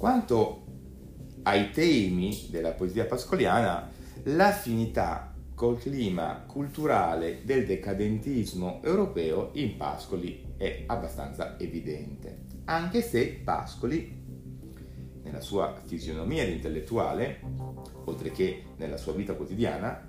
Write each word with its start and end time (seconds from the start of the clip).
Quanto 0.00 0.64
ai 1.42 1.72
temi 1.72 2.46
della 2.48 2.70
poesia 2.70 3.04
pascoliana, 3.04 3.90
l'affinità 4.22 5.34
col 5.54 5.78
clima 5.78 6.42
culturale 6.46 7.44
del 7.44 7.66
decadentismo 7.66 8.80
europeo 8.82 9.50
in 9.56 9.76
Pascoli 9.76 10.54
è 10.56 10.84
abbastanza 10.86 11.58
evidente, 11.58 12.44
anche 12.64 13.02
se 13.02 13.42
Pascoli, 13.44 14.24
nella 15.22 15.42
sua 15.42 15.78
fisionomia 15.84 16.44
intellettuale, 16.44 17.40
oltre 18.06 18.30
che 18.30 18.68
nella 18.78 18.96
sua 18.96 19.12
vita 19.12 19.34
quotidiana, 19.34 20.08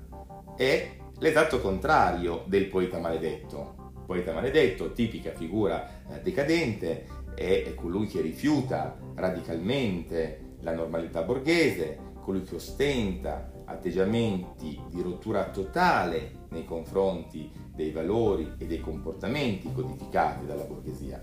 è 0.56 0.90
l'esatto 1.20 1.60
contrario 1.60 2.46
del 2.48 2.68
poeta 2.68 2.98
maledetto. 2.98 3.92
Poeta 4.06 4.32
maledetto, 4.32 4.94
tipica 4.94 5.34
figura 5.34 6.06
eh, 6.10 6.22
decadente, 6.22 7.08
è 7.36 7.74
colui 7.76 8.08
che 8.08 8.22
rifiuta 8.22 8.98
radicalmente 9.16 10.56
la 10.62 10.74
normalità 10.74 11.24
borghese, 11.24 11.98
colui 12.22 12.44
che 12.44 12.56
ostenta 12.56 13.52
atteggiamenti 13.66 14.80
di 14.90 15.02
rottura 15.02 15.46
totale 15.50 16.40
nei 16.50 16.66
confronti 16.66 17.50
dei 17.74 17.92
valori 17.92 18.54
e 18.58 18.66
dei 18.66 18.80
comportamenti 18.80 19.72
codificati 19.74 20.46
dalla 20.46 20.64
borghesia. 20.64 21.22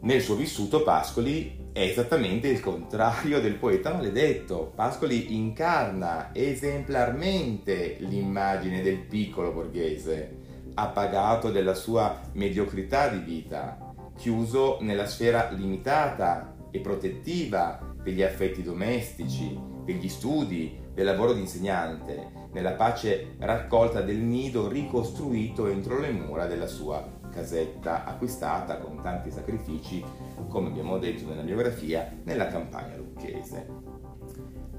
Nel 0.00 0.20
suo 0.20 0.34
vissuto 0.34 0.82
Pascoli 0.82 1.62
è 1.72 1.80
esattamente 1.80 2.48
il 2.48 2.60
contrario 2.60 3.40
del 3.40 3.54
poeta 3.54 3.92
maledetto. 3.92 4.70
Pascoli 4.74 5.34
incarna 5.34 6.30
esemplarmente 6.34 7.96
l'immagine 8.00 8.82
del 8.82 8.98
piccolo 8.98 9.50
borghese, 9.50 10.42
appagato 10.74 11.50
della 11.50 11.74
sua 11.74 12.20
mediocrità 12.32 13.08
di 13.08 13.18
vita, 13.18 13.83
chiuso 14.16 14.78
nella 14.80 15.06
sfera 15.06 15.50
limitata 15.50 16.54
e 16.70 16.80
protettiva 16.80 17.94
degli 18.02 18.22
affetti 18.22 18.62
domestici, 18.62 19.58
degli 19.84 20.08
studi, 20.08 20.80
del 20.92 21.04
lavoro 21.04 21.32
di 21.32 21.40
insegnante, 21.40 22.48
nella 22.52 22.72
pace 22.72 23.34
raccolta 23.38 24.00
del 24.00 24.18
nido 24.18 24.68
ricostruito 24.68 25.66
entro 25.66 25.98
le 25.98 26.10
mura 26.10 26.46
della 26.46 26.66
sua 26.66 27.04
casetta, 27.30 28.04
acquistata 28.04 28.78
con 28.78 29.02
tanti 29.02 29.30
sacrifici, 29.30 30.02
come 30.48 30.68
abbiamo 30.68 30.98
detto 30.98 31.28
nella 31.28 31.42
biografia, 31.42 32.08
nella 32.22 32.46
campagna 32.46 32.96
lucchese. 32.96 33.66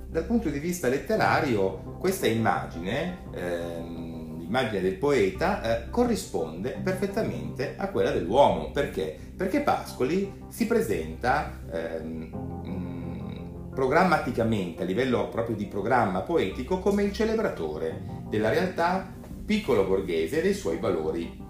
Dal 0.07 0.25
punto 0.25 0.49
di 0.49 0.59
vista 0.59 0.87
letterario, 0.87 1.97
questa 1.99 2.27
immagine, 2.27 3.17
ehm, 3.33 4.04
l'immagine 4.45 4.81
del 4.81 4.95
poeta, 4.95 5.61
eh, 5.61 5.89
corrisponde 5.89 6.79
perfettamente 6.83 7.73
a 7.77 7.89
quella 7.89 8.11
dell'uomo. 8.11 8.71
Perché? 8.71 9.17
Perché 9.35 9.61
Pascoli 9.61 10.43
si 10.49 10.67
presenta 10.67 11.59
ehm, 11.71 12.53
programmaticamente, 13.73 14.83
a 14.83 14.85
livello 14.85 15.27
proprio 15.29 15.55
di 15.55 15.65
programma 15.65 16.21
poetico, 16.21 16.79
come 16.79 17.03
il 17.03 17.11
celebratore 17.11 18.23
della 18.29 18.49
realtà 18.49 19.11
piccolo 19.45 19.83
borghese 19.85 20.39
e 20.39 20.41
dei 20.43 20.53
suoi 20.53 20.77
valori. 20.77 21.43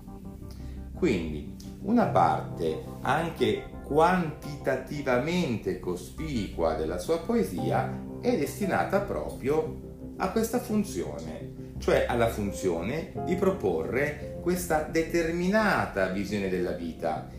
Quindi 0.96 1.54
una 1.82 2.06
parte 2.06 2.84
anche 3.02 3.66
quantitativamente 3.84 5.80
cospicua 5.80 6.74
della 6.74 6.98
sua 6.98 7.20
poesia 7.20 8.05
è 8.34 8.38
destinata 8.38 9.00
proprio 9.00 10.14
a 10.18 10.32
questa 10.32 10.60
funzione, 10.60 11.74
cioè 11.80 12.06
alla 12.08 12.30
funzione 12.30 13.12
di 13.26 13.36
proporre 13.36 14.40
questa 14.42 14.82
determinata 14.84 16.08
visione 16.08 16.50
della 16.50 16.72
vita 16.72 17.30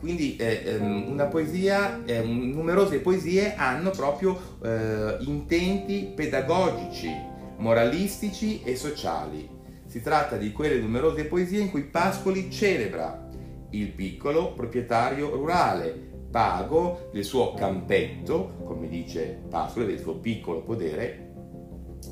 quindi 0.00 0.36
eh, 0.36 0.62
ehm, 0.64 1.10
una 1.10 1.26
poesia, 1.26 2.02
eh, 2.06 2.22
numerose 2.22 3.00
poesie 3.00 3.54
hanno 3.54 3.90
proprio 3.90 4.56
eh, 4.64 5.16
intenti 5.20 6.10
pedagogici, 6.16 7.14
moralistici 7.58 8.62
e 8.62 8.76
sociali. 8.76 9.46
Si 9.84 10.00
tratta 10.00 10.36
di 10.36 10.52
quelle 10.52 10.80
numerose 10.80 11.26
poesie 11.26 11.60
in 11.60 11.70
cui 11.70 11.82
Pascoli 11.82 12.50
celebra 12.50 13.28
il 13.72 13.88
piccolo 13.88 14.54
proprietario 14.54 15.34
rurale, 15.34 16.09
pago 16.30 17.08
del 17.12 17.24
suo 17.24 17.54
campetto, 17.54 18.62
come 18.64 18.88
dice 18.88 19.40
Pascoli, 19.48 19.86
del 19.86 20.00
suo 20.00 20.16
piccolo 20.16 20.62
podere, 20.62 21.28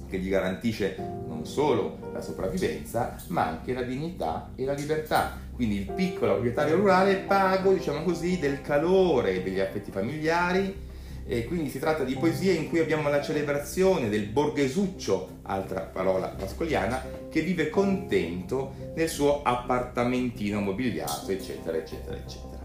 che 0.09 0.19
gli 0.19 0.29
garantisce 0.29 0.97
non 1.27 1.47
solo 1.47 1.99
la 2.13 2.21
sopravvivenza, 2.21 3.17
ma 3.29 3.47
anche 3.47 3.73
la 3.73 3.83
dignità 3.83 4.53
e 4.55 4.65
la 4.65 4.73
libertà 4.73 5.47
quindi 5.59 5.79
il 5.79 5.91
piccolo 5.91 6.35
proprietario 6.35 6.77
rurale 6.77 7.17
pago, 7.17 7.73
diciamo 7.73 8.05
così, 8.05 8.39
del 8.39 8.61
calore 8.61 9.43
degli 9.43 9.59
affetti 9.59 9.91
familiari 9.91 10.87
e 11.27 11.47
quindi 11.47 11.69
si 11.69 11.81
tratta 11.81 12.05
di 12.05 12.15
poesie 12.15 12.53
in 12.53 12.69
cui 12.69 12.79
abbiamo 12.79 13.09
la 13.09 13.21
celebrazione 13.21 14.09
del 14.09 14.27
borghesuccio, 14.27 15.41
altra 15.43 15.81
parola 15.81 16.29
pascoliana, 16.29 17.03
che 17.29 17.41
vive 17.41 17.71
contento 17.71 18.73
nel 18.95 19.09
suo 19.09 19.43
appartamentino 19.43 20.61
mobiliato, 20.61 21.33
eccetera, 21.33 21.77
eccetera, 21.77 22.17
eccetera. 22.17 22.58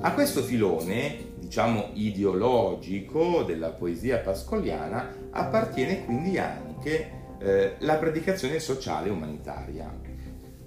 A 0.00 0.12
questo 0.12 0.42
filone, 0.42 1.34
diciamo 1.36 1.90
ideologico 1.92 3.42
della 3.42 3.70
poesia 3.70 4.18
pascoliana, 4.18 5.14
appartiene 5.30 6.04
quindi 6.04 6.38
anche 6.38 7.10
eh, 7.38 7.74
la 7.78 7.96
predicazione 7.96 8.58
sociale 8.58 9.10
umanitaria 9.10 10.06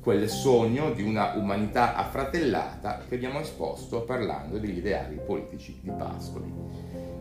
quel 0.02 0.30
sogno 0.30 0.92
di 0.92 1.04
una 1.04 1.34
umanità 1.36 1.96
affratellata 1.96 3.04
che 3.08 3.16
abbiamo 3.16 3.42
esposto 3.42 4.04
parlando 4.04 4.58
degli 4.58 4.78
ideali 4.78 5.20
politici 5.24 5.80
di 5.82 5.92
Pascoli. 5.92 6.52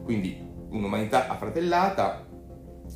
Quindi 0.05 0.41
un'umanità 0.71 1.29
affratellata 1.29 2.28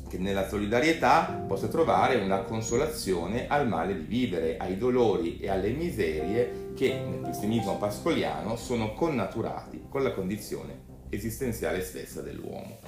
che 0.09 0.17
nella 0.17 0.47
solidarietà 0.47 1.43
possa 1.47 1.67
trovare 1.67 2.15
una 2.15 2.41
consolazione 2.41 3.47
al 3.47 3.67
male 3.67 3.95
di 3.95 4.05
vivere, 4.05 4.57
ai 4.57 4.77
dolori 4.77 5.39
e 5.39 5.49
alle 5.49 5.69
miserie 5.71 6.71
che 6.75 6.93
nel 6.93 7.21
cristianesimo 7.21 7.77
pascoliano 7.77 8.55
sono 8.55 8.93
connaturati 8.93 9.85
con 9.89 10.03
la 10.03 10.13
condizione 10.13 10.91
esistenziale 11.09 11.81
stessa 11.81 12.21
dell'uomo. 12.21 12.79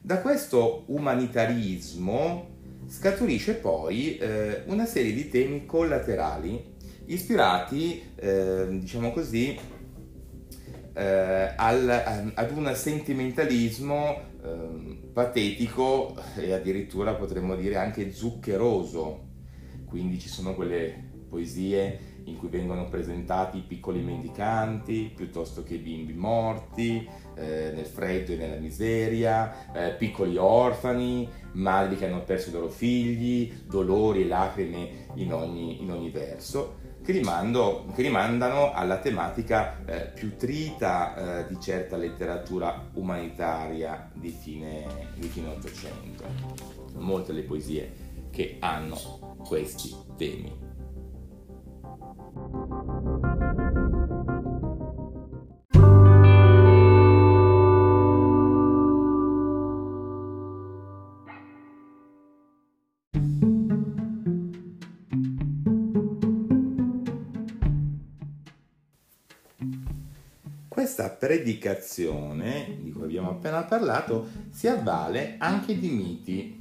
Da 0.00 0.20
questo 0.20 0.84
umanitarismo 0.86 2.54
scaturisce 2.88 3.54
poi 3.54 4.16
eh, 4.18 4.62
una 4.66 4.86
serie 4.86 5.12
di 5.12 5.28
temi 5.28 5.66
collaterali 5.66 6.74
ispirati, 7.06 8.02
eh, 8.16 8.66
diciamo 8.70 9.12
così, 9.12 9.58
eh, 10.94 11.52
al, 11.56 12.32
ad 12.34 12.50
un 12.52 12.72
sentimentalismo 12.74 14.34
patetico 15.12 16.14
e 16.36 16.52
addirittura 16.52 17.14
potremmo 17.14 17.54
dire 17.56 17.76
anche 17.76 18.12
zuccheroso. 18.12 19.24
Quindi 19.86 20.18
ci 20.18 20.28
sono 20.28 20.54
quelle 20.54 21.24
poesie 21.28 22.14
in 22.26 22.36
cui 22.36 22.48
vengono 22.48 22.88
presentati 22.88 23.60
piccoli 23.60 24.00
mendicanti 24.00 25.12
piuttosto 25.14 25.62
che 25.62 25.78
bimbi 25.78 26.12
morti 26.12 27.08
eh, 27.36 27.70
nel 27.74 27.86
freddo 27.86 28.32
e 28.32 28.36
nella 28.36 28.56
miseria, 28.56 29.72
eh, 29.72 29.92
piccoli 29.92 30.36
orfani, 30.36 31.28
madri 31.52 31.96
che 31.96 32.06
hanno 32.06 32.24
perso 32.24 32.48
i 32.48 32.52
loro 32.52 32.68
figli, 32.68 33.52
dolori 33.66 34.22
e 34.22 34.26
lacrime 34.26 35.06
in 35.14 35.32
ogni, 35.32 35.80
in 35.82 35.90
ogni 35.90 36.10
verso. 36.10 36.84
Che, 37.06 37.12
rimando, 37.12 37.86
che, 37.94 38.02
rimandano 38.02 38.72
alla 38.72 38.98
tematica 38.98 39.78
eh, 39.84 40.10
più 40.12 40.36
trita 40.36 41.44
eh, 41.44 41.46
di 41.46 41.56
certa 41.60 41.96
letteratura 41.96 42.88
umanitaria 42.94 44.10
di 44.12 44.30
fine, 44.30 45.12
di 45.14 45.28
fine 45.28 45.50
Ottocento. 45.50 46.24
Molte 46.94 47.32
le 47.32 47.42
poesie 47.42 47.92
che 48.32 48.56
hanno 48.58 49.36
questi 49.46 49.94
temi. 50.16 50.65
Questa 70.86 71.10
predicazione 71.10 72.78
di 72.80 72.92
cui 72.92 73.02
abbiamo 73.02 73.30
appena 73.30 73.64
parlato 73.64 74.28
si 74.50 74.68
avvale 74.68 75.34
anche 75.38 75.76
di 75.76 75.88
miti 75.88 76.60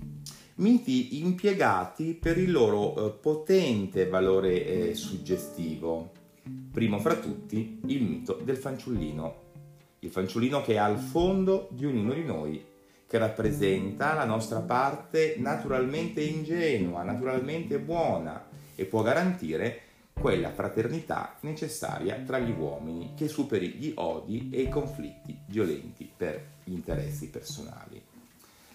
miti 0.55 1.19
impiegati 1.19 2.15
per 2.15 2.39
il 2.39 2.51
loro 2.51 2.95
eh, 3.05 3.11
potente 3.11 4.07
valore 4.07 4.65
eh, 4.65 4.95
suggestivo. 4.95 6.11
Primo 6.71 6.97
fra 6.97 7.17
tutti 7.17 7.81
il 7.85 8.01
mito 8.01 8.41
del 8.43 8.57
fanciullino. 8.57 9.41
Il 9.99 10.09
fanciullino 10.09 10.63
che 10.63 10.73
è 10.73 10.77
al 10.77 10.97
fondo 10.97 11.67
di 11.69 11.85
ognuno 11.85 12.15
di 12.15 12.23
noi, 12.23 12.65
che 13.05 13.19
rappresenta 13.19 14.15
la 14.15 14.25
nostra 14.25 14.61
parte 14.61 15.35
naturalmente 15.37 16.23
ingenua, 16.23 17.03
naturalmente 17.03 17.77
buona 17.77 18.43
e 18.73 18.85
può 18.85 19.03
garantire 19.03 19.81
quella 20.19 20.51
fraternità 20.51 21.35
necessaria 21.41 22.15
tra 22.25 22.39
gli 22.39 22.51
uomini 22.51 23.13
che 23.15 23.27
superi 23.27 23.73
gli 23.73 23.91
odi 23.95 24.49
e 24.51 24.61
i 24.61 24.69
conflitti 24.69 25.37
violenti 25.45 26.09
per 26.15 26.43
gli 26.63 26.73
interessi 26.73 27.29
personali. 27.29 28.01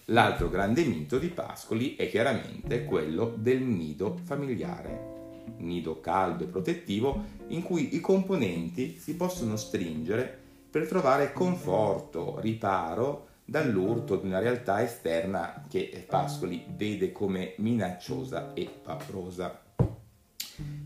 L'altro 0.07 0.49
grande 0.49 0.85
mito 0.85 1.19
di 1.19 1.29
Pascoli 1.29 1.97
è 1.97 2.09
chiaramente 2.09 2.85
quello 2.85 3.35
del 3.37 3.63
nido 3.63 4.19
familiare, 4.23 5.19
nido 5.59 6.01
caldo 6.01 6.45
e 6.45 6.49
protettivo 6.49 7.25
in 7.49 7.63
cui 7.63 7.95
i 7.95 8.01
componenti 8.01 8.99
si 8.99 9.17
possono 9.17 9.57
stringere 9.57 10.39
per 10.71 10.87
trovare 10.87 11.33
conforto, 11.33 12.39
riparo 12.41 13.29
dall'urto 13.45 14.17
di 14.17 14.27
una 14.27 14.39
realtà 14.39 14.83
esterna 14.83 15.65
che 15.69 16.05
Pascoli 16.09 16.65
vede 16.77 17.11
come 17.11 17.55
minacciosa 17.57 18.53
e 18.55 18.71
paurosa. 18.83 19.70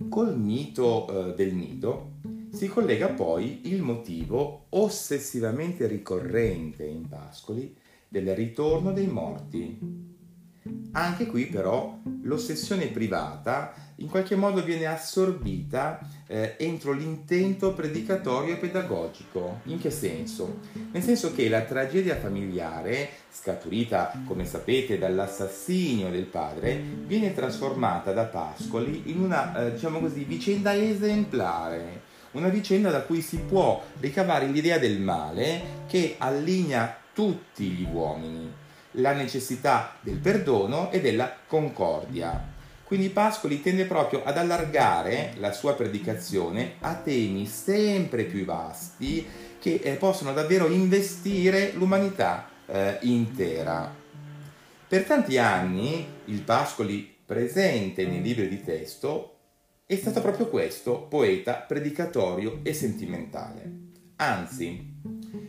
Col 0.09 0.39
mito 0.39 1.07
eh, 1.31 1.35
del 1.35 1.55
nido 1.55 2.13
si 2.51 2.69
collega 2.69 3.09
poi 3.09 3.63
il 3.65 3.83
motivo 3.83 4.67
ossessivamente 4.71 5.87
ricorrente 5.87 6.85
in 6.85 7.09
Pascoli 7.09 7.77
del 8.09 8.35
ritorno 8.35 8.93
dei 8.93 9.09
morti. 9.09 10.13
Anche 10.93 11.27
qui 11.27 11.47
però 11.47 11.99
l'ossessione 12.23 12.87
privata 12.87 13.75
in 13.97 14.09
qualche 14.09 14.37
modo 14.37 14.63
viene 14.63 14.87
assorbita 14.87 15.99
eh, 16.27 16.57
entro 16.59 16.93
l'intento 16.93 17.75
predicatorio 17.75 18.55
e 18.55 18.57
pedagogico. 18.57 19.61
In 19.65 19.79
che 19.79 19.91
senso? 19.91 20.61
Nel 20.93 21.03
senso 21.03 21.33
che 21.35 21.49
la 21.49 21.63
tragedia 21.63 22.17
familiare, 22.17 23.11
scaturita, 23.31 24.23
come 24.27 24.47
sapete, 24.47 24.99
dall'assassinio 24.99 26.11
del 26.11 26.25
padre, 26.25 26.81
viene 27.07 27.35
trasformata 27.35 28.13
da 28.13 28.25
Pascoli 28.25 29.03
in 29.07 29.21
una, 29.21 29.67
eh, 29.67 29.73
diciamo 29.73 30.01
così, 30.01 30.25
vicenda 30.25 30.75
esemplare. 30.75 32.13
Una 32.33 32.49
vicenda 32.49 32.91
da 32.91 33.03
cui 33.03 33.21
si 33.21 33.39
può 33.39 33.81
ricavare 34.01 34.47
l'idea 34.47 34.79
del 34.79 35.01
male 35.01 35.83
che 35.87 36.17
allinea 36.19 36.97
tutti 37.13 37.67
gli 37.67 37.87
uomini, 37.91 38.53
la 38.93 39.13
necessità 39.13 39.95
del 40.01 40.19
perdono 40.19 40.91
e 40.91 41.01
della 41.01 41.33
concordia. 41.47 42.54
Quindi 42.85 43.09
Pascoli 43.09 43.63
tende 43.63 43.87
proprio 43.87 44.23
ad 44.25 44.37
allargare 44.37 45.33
la 45.39 45.53
sua 45.53 45.75
predicazione 45.75 46.75
a 46.81 46.95
temi 46.95 47.47
sempre 47.47 48.25
più 48.25 48.45
vasti 48.45 49.27
che 49.59 49.81
eh, 49.83 49.95
possono 49.95 50.35
davvero 50.35 50.69
investire 50.69 51.73
l'umanità 51.73 52.49
eh, 52.67 52.99
intera. 53.03 53.93
Per 54.87 55.05
tanti 55.05 55.39
anni 55.39 56.07
il 56.27 56.43
Pascoli 56.43 57.13
presente 57.25 58.07
nei 58.07 58.21
libri 58.21 58.49
di 58.49 58.63
testo 58.63 59.31
è 59.87 59.97
stato 59.97 60.21
proprio 60.21 60.49
questo, 60.49 61.03
poeta 61.03 61.55
predicatorio 61.55 62.61
e 62.63 62.75
sentimentale. 62.75 63.73
Anzi, 64.17 64.93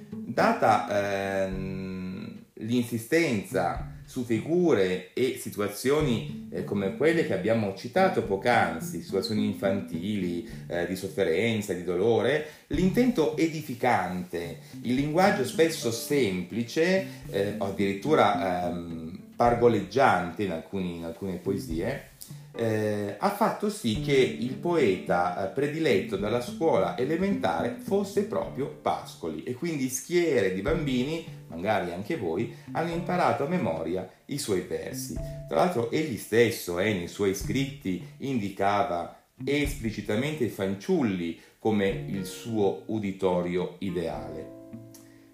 data 0.09 1.45
ehm, 1.45 2.45
l'insistenza 2.53 3.94
su 4.15 4.23
figure 4.23 5.09
e 5.11 5.37
situazioni 5.37 6.47
eh, 6.49 6.63
come 6.63 6.95
quelle 6.95 7.27
che 7.27 7.33
abbiamo 7.33 7.75
citato 7.75 8.23
poc'anzi, 8.23 9.01
situazioni 9.01 9.43
infantili, 9.43 10.47
eh, 10.67 10.87
di 10.87 10.95
sofferenza, 10.95 11.73
di 11.73 11.83
dolore, 11.83 12.45
l'intento 12.67 13.35
edificante, 13.35 14.59
il 14.83 14.93
linguaggio 14.93 15.43
spesso 15.43 15.91
semplice 15.91 17.05
eh, 17.29 17.55
o 17.57 17.65
addirittura 17.65 18.69
ehm, 18.69 19.19
pargoleggiante 19.35 20.43
in, 20.43 20.51
alcuni, 20.51 20.95
in 20.95 21.03
alcune 21.03 21.35
poesie, 21.35 22.11
eh, 22.55 23.15
ha 23.19 23.29
fatto 23.31 23.69
sì 23.69 23.99
che 23.99 24.15
il 24.15 24.53
poeta 24.53 25.49
eh, 25.49 25.53
prediletto 25.53 26.15
dalla 26.15 26.39
scuola 26.39 26.97
elementare 26.97 27.75
fosse 27.83 28.23
proprio 28.23 28.67
Pascoli 28.81 29.43
e 29.43 29.53
quindi 29.55 29.89
schiere 29.89 30.53
di 30.53 30.61
bambini, 30.61 31.25
magari 31.47 31.91
anche 31.91 32.17
voi, 32.17 32.55
hanno 32.71 32.91
imparato 32.91 33.45
a 33.45 33.49
memoria 33.49 34.09
i 34.25 34.37
suoi 34.37 34.61
versi. 34.61 35.13
Tra 35.47 35.57
l'altro 35.57 35.91
egli 35.91 36.17
stesso 36.17 36.79
eh, 36.79 36.93
nei 36.93 37.07
suoi 37.07 37.35
scritti 37.35 38.05
indicava 38.19 39.23
esplicitamente 39.43 40.45
i 40.45 40.49
fanciulli 40.49 41.39
come 41.59 41.87
il 41.87 42.25
suo 42.25 42.83
uditorio 42.87 43.75
ideale. 43.79 44.53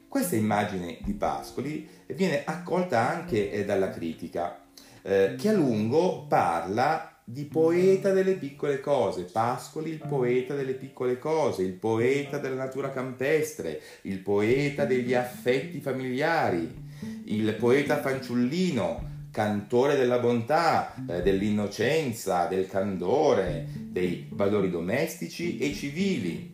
Questa 0.08 0.36
immagine 0.36 0.98
di 1.02 1.14
Pascoli 1.14 1.88
viene 2.08 2.44
accolta 2.44 3.10
anche 3.10 3.52
eh, 3.52 3.64
dalla 3.64 3.90
critica, 3.90 4.66
eh, 5.02 5.36
che 5.38 5.50
a 5.50 5.54
lungo 5.54 6.26
parla 6.28 7.11
di 7.24 7.46
poeta 7.46 8.12
delle 8.12 8.34
piccole 8.34 8.80
cose, 8.80 9.24
Pascoli 9.24 9.92
il 9.92 10.04
poeta 10.06 10.56
delle 10.56 10.74
piccole 10.74 11.20
cose, 11.20 11.64
il 11.64 11.74
poeta 11.74 12.40
della 12.40 12.56
natura 12.56 12.92
campestre, 12.92 13.80
il 14.04 14.20
poeta 14.20 14.86
degli 14.86 15.14
affetti 15.14 15.80
familiari, 15.80 16.90
il 17.26 17.54
poeta 17.56 18.00
fanciullino, 18.00 19.10
cantore 19.32 19.96
della 19.96 20.20
bontà, 20.20 20.94
eh, 21.08 21.22
dell'innocenza, 21.22 22.48
del 22.48 22.68
candore, 22.68 23.68
dei 23.74 24.28
valori 24.32 24.70
domestici 24.70 25.58
e 25.58 25.74
civili. 25.74 26.52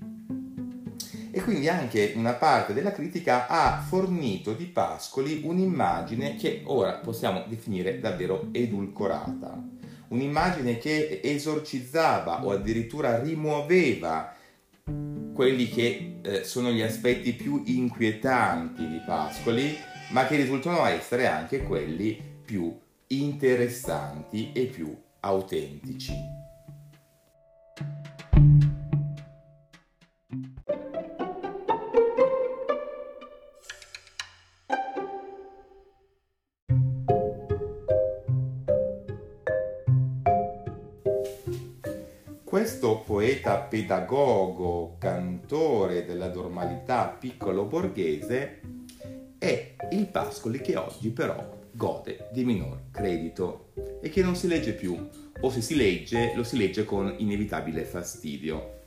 E 1.31 1.41
quindi 1.41 1.69
anche 1.69 2.13
una 2.15 2.33
parte 2.33 2.73
della 2.73 2.91
critica 2.91 3.47
ha 3.47 3.83
fornito 3.87 4.53
di 4.53 4.65
Pascoli 4.65 5.41
un'immagine 5.43 6.35
che 6.35 6.61
ora 6.65 6.93
possiamo 6.93 7.43
definire 7.47 7.99
davvero 7.99 8.49
edulcorata 8.51 9.75
un'immagine 10.09 10.77
che 10.77 11.21
esorcizzava 11.23 12.45
o 12.45 12.51
addirittura 12.51 13.19
rimuoveva 13.19 14.35
quelli 15.33 15.69
che 15.69 16.19
eh, 16.21 16.43
sono 16.43 16.71
gli 16.71 16.81
aspetti 16.81 17.33
più 17.33 17.61
inquietanti 17.65 18.87
di 18.87 19.01
Pascoli, 19.05 19.77
ma 20.09 20.25
che 20.25 20.35
risultano 20.35 20.85
essere 20.85 21.27
anche 21.27 21.61
quelli 21.63 22.19
più 22.43 22.75
interessanti 23.07 24.51
e 24.53 24.65
più 24.65 24.95
autentici. 25.19 26.13
Questo 42.67 42.97
poeta 42.99 43.59
pedagogo, 43.59 44.97
cantore 44.99 46.03
della 46.03 46.29
normalità 46.29 47.15
piccolo 47.17 47.63
borghese, 47.63 48.59
è 49.37 49.75
il 49.91 50.07
Pascoli 50.07 50.59
che 50.59 50.75
oggi 50.75 51.11
però 51.11 51.59
gode 51.71 52.27
di 52.33 52.43
minor 52.43 52.89
credito 52.91 53.69
e 54.01 54.09
che 54.09 54.21
non 54.21 54.35
si 54.35 54.49
legge 54.49 54.73
più, 54.73 55.07
o 55.39 55.49
se 55.49 55.61
si 55.61 55.77
legge 55.77 56.33
lo 56.35 56.43
si 56.43 56.57
legge 56.57 56.83
con 56.83 57.15
inevitabile 57.17 57.85
fastidio. 57.85 58.79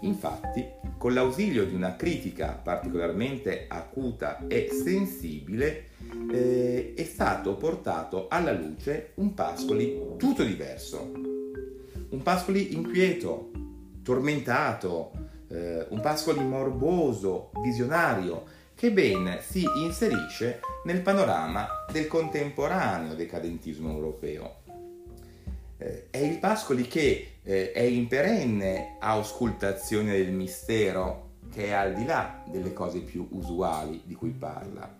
Infatti, 0.00 0.66
con 0.98 1.14
l'ausilio 1.14 1.66
di 1.66 1.74
una 1.74 1.94
critica 1.94 2.60
particolarmente 2.60 3.66
acuta 3.68 4.44
e 4.48 4.70
sensibile, 4.72 5.90
eh, 6.32 6.94
è 6.96 7.04
stato 7.04 7.54
portato 7.54 8.26
alla 8.28 8.50
luce 8.50 9.12
un 9.14 9.34
Pascoli 9.34 10.16
tutto 10.16 10.42
diverso 10.42 11.27
un 12.10 12.22
Pascoli 12.22 12.74
inquieto, 12.74 13.50
tormentato, 14.02 15.10
eh, 15.48 15.86
un 15.90 16.00
Pascoli 16.00 16.42
morboso, 16.42 17.50
visionario, 17.62 18.44
che 18.74 18.92
ben 18.92 19.38
si 19.42 19.64
inserisce 19.82 20.60
nel 20.84 21.00
panorama 21.00 21.66
del 21.90 22.06
contemporaneo 22.06 23.14
decadentismo 23.14 23.90
europeo. 23.90 24.56
Eh, 25.78 26.06
è 26.10 26.18
il 26.18 26.38
Pascoli 26.38 26.86
che 26.86 27.32
eh, 27.42 27.72
è 27.72 27.82
in 27.82 28.06
perenne 28.06 28.96
auscultazione 29.00 30.16
del 30.16 30.32
mistero 30.32 31.26
che 31.52 31.66
è 31.66 31.70
al 31.72 31.94
di 31.94 32.04
là 32.04 32.44
delle 32.46 32.72
cose 32.72 33.00
più 33.00 33.26
usuali 33.30 34.02
di 34.04 34.14
cui 34.14 34.30
parla. 34.30 34.96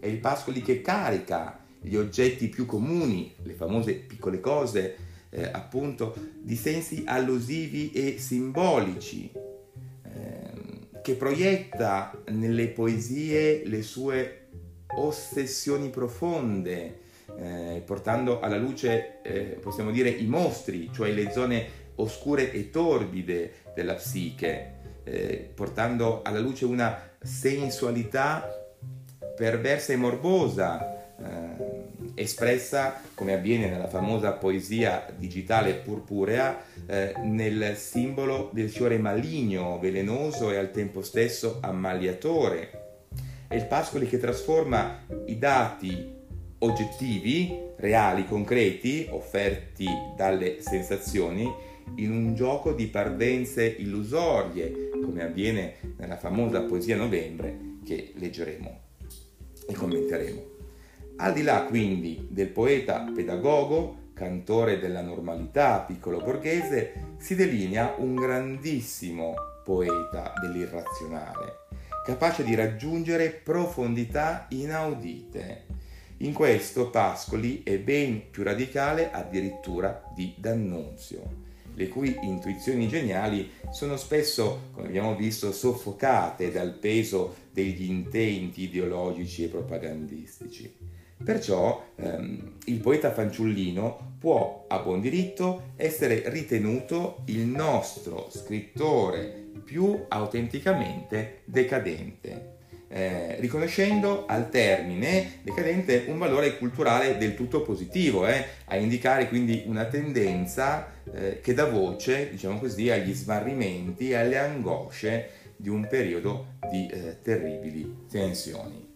È 0.00 0.06
il 0.06 0.18
Pascoli 0.18 0.62
che 0.62 0.80
carica 0.80 1.64
gli 1.80 1.96
oggetti 1.96 2.48
più 2.48 2.66
comuni, 2.66 3.34
le 3.42 3.54
famose 3.54 3.94
piccole 3.94 4.40
cose, 4.40 5.07
eh, 5.30 5.48
appunto 5.52 6.14
di 6.40 6.56
sensi 6.56 7.04
allusivi 7.06 7.92
e 7.92 8.18
simbolici, 8.18 9.30
eh, 9.32 11.00
che 11.02 11.14
proietta 11.14 12.22
nelle 12.30 12.68
poesie 12.68 13.66
le 13.66 13.82
sue 13.82 14.48
ossessioni 14.96 15.90
profonde, 15.90 17.00
eh, 17.38 17.82
portando 17.84 18.40
alla 18.40 18.56
luce, 18.56 19.20
eh, 19.22 19.58
possiamo 19.60 19.90
dire, 19.90 20.08
i 20.08 20.26
mostri, 20.26 20.90
cioè 20.92 21.12
le 21.12 21.30
zone 21.30 21.86
oscure 21.96 22.52
e 22.52 22.70
torbide 22.70 23.52
della 23.74 23.94
psiche, 23.94 24.76
eh, 25.04 25.50
portando 25.54 26.22
alla 26.22 26.40
luce 26.40 26.64
una 26.64 26.98
sensualità 27.20 28.46
perversa 29.36 29.92
e 29.92 29.96
morbosa, 29.96 30.97
espressa 32.18 33.00
come 33.14 33.34
avviene 33.34 33.68
nella 33.68 33.88
famosa 33.88 34.32
poesia 34.32 35.06
digitale 35.16 35.74
purpurea 35.74 36.62
eh, 36.86 37.14
nel 37.22 37.76
simbolo 37.76 38.50
del 38.52 38.70
fiore 38.70 38.98
maligno, 38.98 39.78
velenoso 39.78 40.50
e 40.50 40.56
al 40.56 40.70
tempo 40.70 41.02
stesso 41.02 41.58
ammaliatore. 41.60 42.86
È 43.48 43.54
il 43.54 43.66
Pascoli 43.66 44.06
che 44.06 44.18
trasforma 44.18 45.04
i 45.26 45.38
dati 45.38 46.16
oggettivi, 46.58 47.56
reali, 47.76 48.26
concreti, 48.26 49.06
offerti 49.10 49.86
dalle 50.16 50.60
sensazioni, 50.60 51.50
in 51.96 52.10
un 52.10 52.34
gioco 52.34 52.72
di 52.72 52.86
parvenze 52.86 53.66
illusorie, 53.66 54.90
come 55.02 55.22
avviene 55.22 55.74
nella 55.96 56.18
famosa 56.18 56.62
poesia 56.62 56.96
Novembre 56.96 57.76
che 57.84 58.12
leggeremo 58.14 58.80
e 59.66 59.72
commenteremo. 59.72 60.57
Al 61.20 61.32
di 61.32 61.42
là 61.42 61.64
quindi 61.64 62.28
del 62.30 62.46
poeta 62.46 63.10
pedagogo, 63.12 64.12
cantore 64.14 64.78
della 64.78 65.00
normalità, 65.00 65.80
piccolo 65.80 66.20
borghese, 66.20 67.14
si 67.18 67.34
delinea 67.34 67.96
un 67.98 68.14
grandissimo 68.14 69.34
poeta 69.64 70.32
dell'irrazionale, 70.40 71.66
capace 72.04 72.44
di 72.44 72.54
raggiungere 72.54 73.30
profondità 73.30 74.46
inaudite. 74.50 75.66
In 76.18 76.32
questo 76.32 76.88
Pascoli 76.88 77.64
è 77.64 77.78
ben 77.78 78.30
più 78.30 78.44
radicale 78.44 79.10
addirittura 79.10 80.00
di 80.14 80.34
D'Annunzio 80.36 81.46
le 81.78 81.88
cui 81.88 82.16
intuizioni 82.22 82.88
geniali 82.88 83.48
sono 83.70 83.96
spesso, 83.96 84.70
come 84.72 84.88
abbiamo 84.88 85.14
visto, 85.14 85.52
soffocate 85.52 86.50
dal 86.50 86.72
peso 86.72 87.36
degli 87.52 87.88
intenti 87.88 88.62
ideologici 88.62 89.44
e 89.44 89.48
propagandistici. 89.48 90.77
Perciò 91.22 91.84
ehm, 91.96 92.56
il 92.66 92.78
poeta 92.80 93.12
fanciullino 93.12 94.16
può 94.18 94.66
a 94.68 94.78
buon 94.78 95.00
diritto 95.00 95.72
essere 95.76 96.24
ritenuto 96.26 97.22
il 97.26 97.40
nostro 97.40 98.28
scrittore 98.30 99.46
più 99.64 100.04
autenticamente 100.08 101.40
decadente 101.44 102.56
eh, 102.88 103.36
riconoscendo 103.40 104.24
al 104.26 104.48
termine 104.48 105.40
decadente 105.42 106.04
un 106.08 106.18
valore 106.18 106.56
culturale 106.56 107.18
del 107.18 107.34
tutto 107.34 107.62
positivo, 107.62 108.26
eh, 108.26 108.44
a 108.64 108.76
indicare 108.76 109.28
quindi 109.28 109.64
una 109.66 109.84
tendenza 109.84 110.90
eh, 111.12 111.40
che 111.40 111.54
dà 111.54 111.66
voce, 111.66 112.30
diciamo 112.30 112.58
così, 112.58 112.90
agli 112.90 113.12
smarrimenti 113.12 114.10
e 114.10 114.16
alle 114.16 114.38
angosce 114.38 115.30
di 115.56 115.68
un 115.68 115.86
periodo 115.86 116.56
di 116.70 116.86
eh, 116.86 117.18
terribili 117.22 118.06
tensioni. 118.10 118.87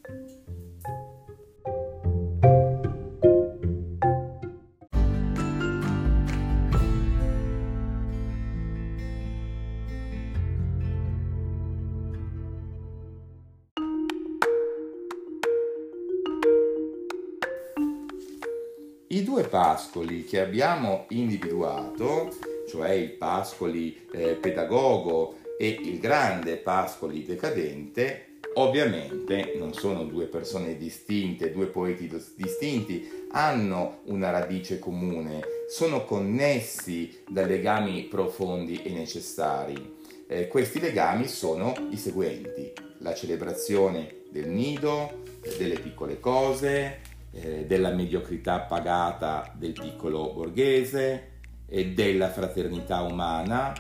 I 19.13 19.25
due 19.25 19.43
pascoli 19.43 20.25
che 20.25 20.41
abbiamo 20.41 21.05
individuato, 21.11 22.35
cioè 22.67 22.93
il 22.93 23.11
pascoli 23.11 24.07
eh, 24.11 24.37
pedagogo 24.37 25.37
e 25.59 25.69
il 25.69 25.99
grande 25.99 26.57
pascoli 26.57 27.23
decadente, 27.23 28.39
ovviamente 28.55 29.53
non 29.59 29.75
sono 29.75 30.05
due 30.05 30.25
persone 30.25 30.79
distinte, 30.79 31.53
due 31.53 31.67
poeti 31.67 32.11
distinti, 32.37 33.27
hanno 33.33 33.99
una 34.05 34.31
radice 34.31 34.79
comune, 34.79 35.43
sono 35.69 36.07
connessi 36.07 37.23
da 37.29 37.45
legami 37.45 38.05
profondi 38.05 38.83
e 38.83 38.93
necessari. 38.93 39.95
Eh, 40.27 40.49
questi 40.49 40.81
legami 40.81 41.29
sono 41.29 41.75
i 41.91 41.99
seguenti, 41.99 42.73
la 43.01 43.13
celebrazione 43.13 44.23
del 44.31 44.49
nido, 44.49 45.21
delle 45.59 45.79
piccole 45.79 46.19
cose, 46.19 47.11
eh, 47.33 47.67
della 47.67 47.91
mediocrità 47.91 48.61
pagata 48.61 49.53
del 49.57 49.73
piccolo 49.73 50.33
borghese 50.33 51.31
e 51.67 51.89
della 51.89 52.31
fraternità 52.31 53.01
umana, 53.01 53.73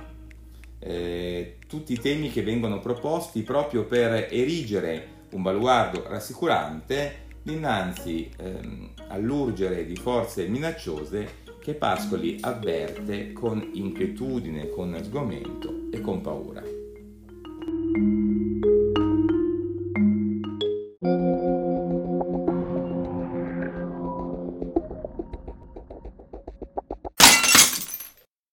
eh, 0.79 1.59
tutti 1.67 1.99
temi 1.99 2.31
che 2.31 2.43
vengono 2.43 2.81
proposti 2.81 3.43
proprio 3.43 3.85
per 3.85 4.29
erigere 4.31 5.21
un 5.33 5.43
baluardo 5.43 6.07
rassicurante 6.09 7.21
dinanzi 7.43 8.31
ehm, 8.37 8.91
all'urgere 9.09 9.85
di 9.85 9.97
forze 9.97 10.47
minacciose 10.47 11.41
che 11.61 11.75
Pascoli 11.75 12.39
avverte 12.41 13.33
con 13.33 13.71
inquietudine, 13.75 14.69
con 14.69 14.99
sgomento 15.03 15.89
e 15.93 16.01
con 16.01 16.21
paura. 16.21 16.82